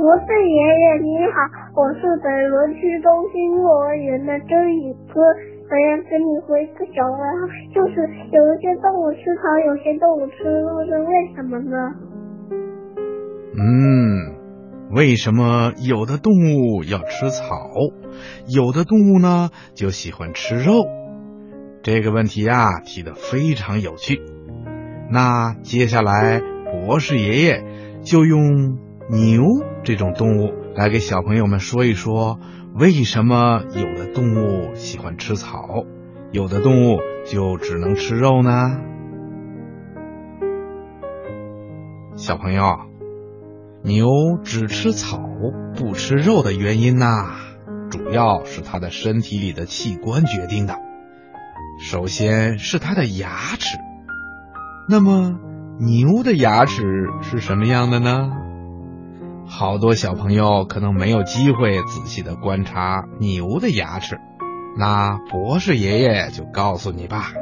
[0.00, 1.36] 博士爷爷你好，
[1.76, 11.76] 我是北仑区中心幼儿园的周宇哥，我要跟你回个小问号，就是有一些动物吃草，有些动物吃肉，是为什么呢？
[13.58, 17.68] 嗯，为什么有的动物要吃草，
[18.48, 20.86] 有的动物呢就喜欢吃肉？
[21.82, 24.18] 这个问题啊提的非常有趣。
[25.10, 26.40] 那接下来
[26.86, 27.62] 博士爷爷
[28.00, 28.88] 就用。
[29.10, 29.42] 牛
[29.82, 32.38] 这种动物，来给小朋友们说一说，
[32.74, 35.84] 为什么有的动物喜欢吃草，
[36.30, 38.78] 有的动物就只能吃肉呢？
[42.14, 42.62] 小朋友，
[43.82, 44.06] 牛
[44.44, 45.20] 只吃草
[45.74, 47.34] 不吃肉的原因呐，
[47.90, 50.76] 主要是它的身体里的器官决定的。
[51.82, 53.76] 首先是它的牙齿，
[54.88, 55.32] 那么
[55.80, 56.84] 牛的牙齿
[57.22, 58.30] 是什么样的呢？
[59.52, 64.16] 好多小朋友可能没有机会仔细的观察牛的牙齿，
[64.78, 67.32] 那博士爷爷就告诉你吧，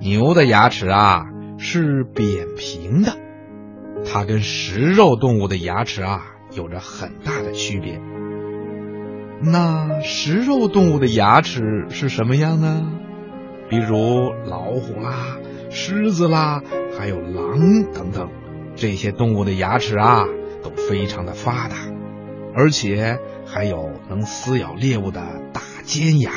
[0.00, 1.26] 牛的牙齿啊
[1.58, 3.12] 是扁平的，
[4.10, 8.00] 它跟食肉动物的牙齿啊有着很大的区别。
[9.42, 12.90] 那食肉动物的牙齿是什么样呢？
[13.68, 15.36] 比如老虎啦、
[15.68, 16.62] 狮子啦，
[16.98, 18.30] 还有狼等等
[18.74, 20.24] 这些动物的牙齿啊。
[20.68, 21.76] 都非常的发达，
[22.54, 26.32] 而且还有能撕咬猎物的大尖牙。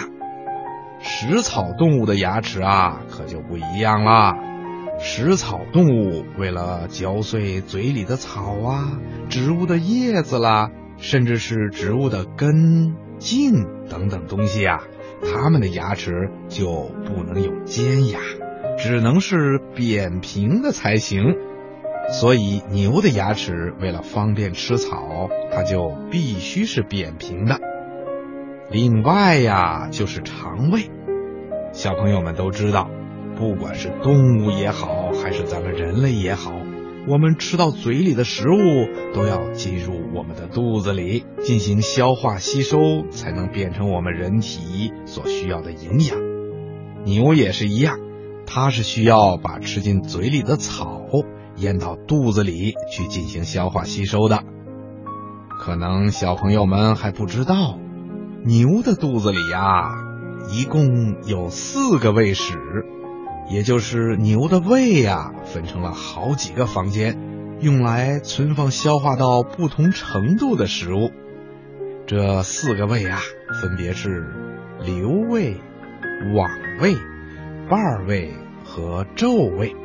[1.00, 4.36] 食草动物的牙齿啊，可就不一样了。
[5.00, 14.84] 食草动物为了嚼碎嘴里的草啊、植物的叶子啦，甚至是植物的根茎等等东西啊，
[15.24, 18.20] 它们的牙齿就不能有尖牙，
[18.78, 21.36] 只能是扁平的才行。
[22.12, 27.60] 所以牛的牙齿为了方便吃草，它就必须是扁平的。
[28.70, 30.92] 另外呀，就是肠胃。
[31.72, 32.90] 小朋友们都知道，
[33.38, 36.52] 不管是动物也好，还是咱们人类也好，
[37.08, 42.78] 我们吃到嘴里的食物都要进入我们的肚子里进行消化吸收，
[43.10, 46.18] 才能变成我们人体所需要的营养。
[47.06, 48.00] 牛也是一样，
[48.46, 51.02] 它是需要把吃进嘴里的草。
[51.62, 54.44] 咽到肚子里去进行消化吸收的，
[55.60, 57.78] 可能小朋友们还不知道，
[58.44, 59.94] 牛的肚子里呀，
[60.50, 62.58] 一共有四个胃室，
[63.48, 67.20] 也就是牛的胃呀，分成了好几个房间，
[67.60, 71.12] 用来存放消化到不同程度的食物。
[72.08, 73.20] 这四个胃啊，
[73.62, 74.34] 分别是
[74.84, 75.58] 瘤胃、
[76.36, 76.50] 网
[76.82, 76.96] 胃、
[77.70, 78.34] 瓣胃
[78.64, 79.76] 和皱胃。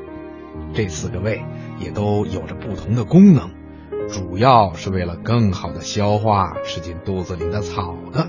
[0.74, 1.42] 这四个胃。
[1.78, 3.50] 也都有着不同的功能，
[4.08, 8.28] 主要是为了更好的消化吃进肚子里的草的。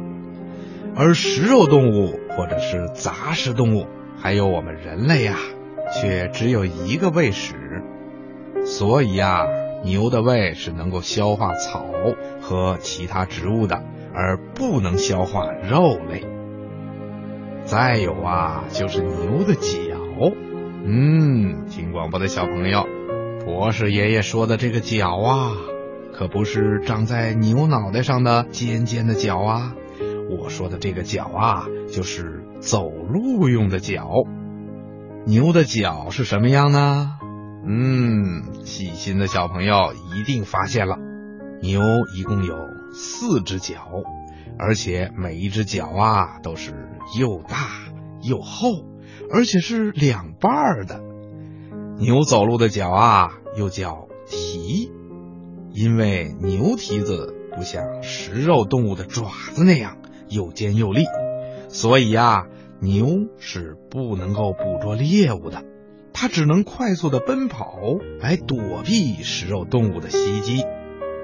[0.97, 5.37] 而食肉动物或者是杂食动物，还有我们人类呀，
[5.93, 7.83] 却只有一个胃室。
[8.65, 9.45] 所以呀，
[9.85, 11.85] 牛的胃是能够消化草
[12.41, 13.81] 和其他植物的，
[14.13, 16.25] 而不能消化肉类。
[17.63, 19.95] 再有啊，就是牛的脚。
[20.85, 22.85] 嗯，听广播的小朋友。
[23.45, 25.51] 博士爷爷说的这个角啊，
[26.13, 29.73] 可不是长在牛脑袋上的尖尖的角啊。
[30.29, 34.09] 我说的这个角啊，就是走路用的脚。
[35.25, 37.11] 牛的脚是什么样呢？
[37.65, 40.97] 嗯，细心的小朋友一定发现了，
[41.61, 41.81] 牛
[42.15, 42.55] 一共有
[42.93, 43.89] 四只脚，
[44.57, 46.71] 而且每一只脚啊都是
[47.19, 47.57] 又大
[48.21, 48.69] 又厚，
[49.31, 51.01] 而且是两半的。
[51.97, 54.91] 牛走路的脚啊，又叫蹄，
[55.71, 59.97] 因为牛蹄子不像食肉动物的爪子那样
[60.29, 61.05] 又尖又利，
[61.69, 62.45] 所以呀，
[62.79, 63.07] 牛
[63.39, 65.63] 是不能够捕捉猎物的，
[66.13, 67.79] 它只能快速的奔跑
[68.19, 70.63] 来躲避食肉动物的袭击，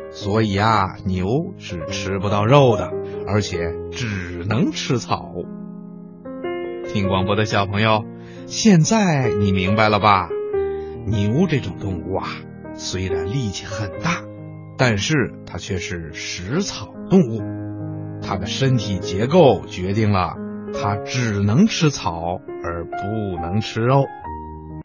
[0.10, 2.92] 所以呀，牛是吃不到肉的，
[3.28, 3.60] 而且
[3.92, 5.34] 只能吃草。
[6.94, 8.06] 听广播的小朋友，
[8.46, 10.30] 现在你明白了吧？
[11.08, 12.28] 牛这种动物啊，
[12.76, 14.22] 虽然力气很大，
[14.78, 17.42] 但是它却是食草动物。
[18.22, 20.36] 它的身体结构决定了
[20.80, 24.06] 它只能吃草而不能吃肉。